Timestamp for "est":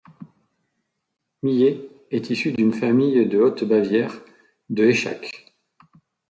2.09-2.31